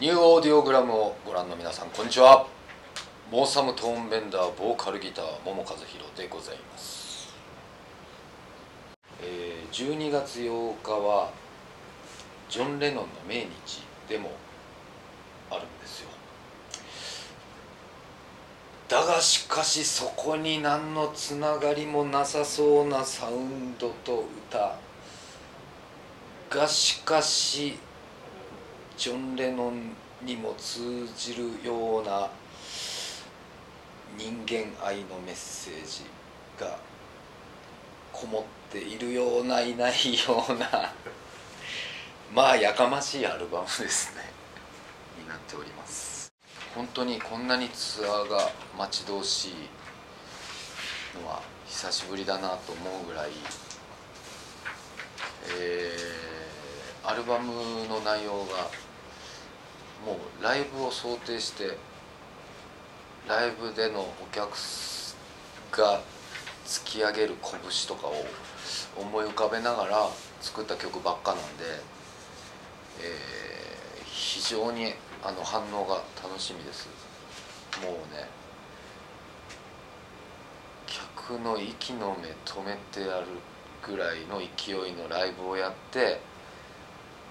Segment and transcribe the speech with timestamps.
[0.00, 2.46] ニューオーディオグラムをご覧の皆さんこんにちは。
[3.32, 7.34] モーサムトーンベンダーボーカルギター桃和弘でございます、
[9.20, 11.32] えー12月8日は
[12.48, 14.30] ジョン・レノンの命日でも
[15.50, 16.08] あるんですよ。
[18.88, 24.76] だがしかしそこに何のつながりもなさそうなサウンドと歌。
[26.50, 27.80] がしかし
[28.98, 29.94] ジョン・レノン
[30.26, 32.28] にも通じるような
[34.18, 36.02] 人間愛のメッセージ
[36.58, 36.76] が
[38.12, 38.42] こもっ
[38.72, 39.92] ているようないない
[40.26, 40.92] ような
[42.34, 44.32] まあやかましいアルバムですね。
[45.16, 46.32] になっております。
[46.74, 49.54] 本当にこんなにツアーが待ち遠しい
[51.22, 53.30] のは久しぶりだなと思うぐらい
[55.56, 58.68] えーアルバムの内容が
[60.06, 61.76] もうライブを想定して
[63.28, 64.50] ライブでのお客
[65.72, 66.00] が
[66.64, 68.24] 突き上げる拳とかを
[68.96, 70.08] 思い浮かべながら
[70.40, 71.64] 作った曲ばっかなんで、
[73.00, 73.48] えー
[74.10, 76.88] 非常にあの反応が楽しみです。
[77.82, 78.28] もうね
[80.86, 83.26] 客の息の目止めてやる
[83.86, 86.20] ぐらいの勢いのライブをやって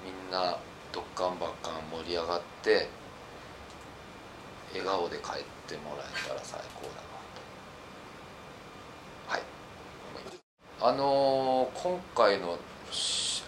[0.05, 0.57] みんな
[0.97, 2.89] ドッカンバッカン盛り上がって
[4.73, 7.01] 笑顔で帰ってもらえたら最高だな
[9.27, 9.33] と。
[9.33, 9.41] はい。
[10.09, 10.39] 思います
[10.81, 12.57] あのー今回の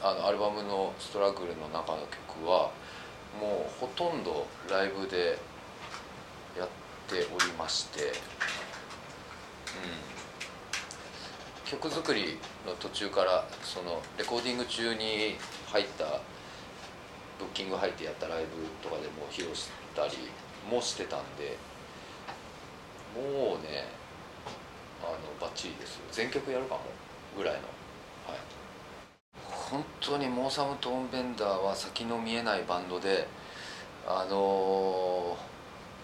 [0.04, 2.70] あのアルバムの「ストラグル」の中の曲は
[3.42, 5.40] もうほとんどライブで
[6.56, 6.68] やっ
[7.08, 8.12] ておりまして、うん、
[11.66, 15.36] 曲作りの途中からそのレコーディング中に
[15.72, 16.22] 入った
[17.70, 20.18] ング入ってやったライブとかでも披露したり
[20.70, 21.56] もしてたんで
[23.16, 23.86] もうね
[25.02, 26.02] あのバッチリですよ。
[26.12, 26.82] 全曲やるかも
[27.38, 27.62] ぐらいの。
[28.28, 28.40] はい。
[29.48, 33.28] 本当にモーサム・トーンベンダーは先の見えないバンドで
[34.08, 35.38] あの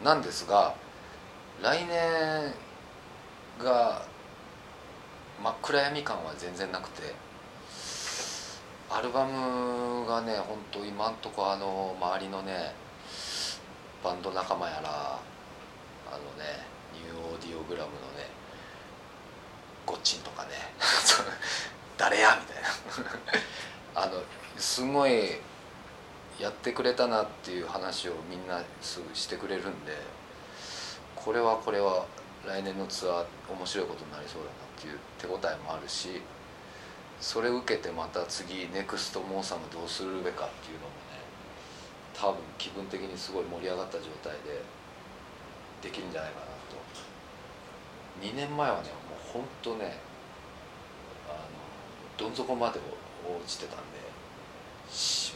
[0.01, 0.75] ーなんですが
[1.61, 2.53] 来年
[3.63, 4.05] が
[5.41, 7.13] 真っ暗闇感は全然なくて
[8.95, 12.73] アルバムがね本当今んとこあの周りのね
[14.01, 15.19] バンド仲間やら
[16.07, 16.63] あのね
[16.93, 18.25] ニューオーディオグラムのね
[19.85, 20.51] ゴッチンとかね
[21.97, 22.69] 誰やみたいな。
[24.03, 24.23] あの
[24.57, 25.41] すごい
[26.39, 29.97] やってくれたなっていう話をみんなすぐしてくれるんで
[31.17, 32.05] これはこれは
[32.45, 36.21] 来年のツアー面白いことになりそうだなっていう手応えもあるし
[37.19, 41.23] それ受けてまた次ネクストモーサムどうするべかっていうのもね
[42.13, 44.61] 多分気分的にすごい盛り上がった状態で
[45.81, 46.55] できるんじゃないかなと。
[48.21, 49.97] 2年前はねもうほんとね
[51.27, 51.37] あの
[52.17, 52.79] どん底まで
[53.25, 53.83] 落ちてたんで
[54.89, 55.33] し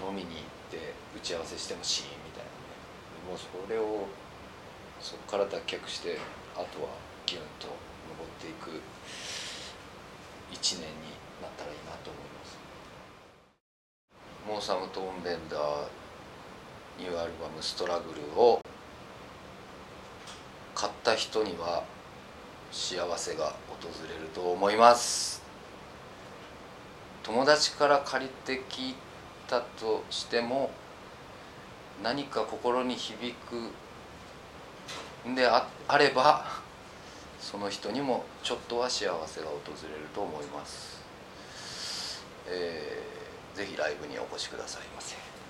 [0.00, 2.58] もう飲みに行って打ち合わせしてもシーンみたいなね。
[3.28, 4.06] もうそれを
[5.00, 6.18] そこから脱却して
[6.54, 6.90] あとは
[7.26, 7.68] ギュンと
[8.08, 8.80] 登っていく
[10.50, 10.86] 一年に
[11.42, 12.58] なったらいいなと思います
[14.46, 15.86] モーサム・トーンベンダー
[16.98, 18.60] ニューアルバム「ストラグル」を
[20.74, 21.84] 買った人には
[22.72, 25.42] 幸せが訪れると思います。
[27.22, 28.94] 友達から借りて聞い
[29.46, 30.70] たとしても
[32.02, 35.68] 何か心に響くんであ
[35.98, 36.46] れば
[37.40, 39.56] その人にもちょっとは幸せが訪
[39.90, 41.02] れると思います、
[42.46, 43.17] えー
[43.58, 45.47] ぜひライブにお越しくださいませ。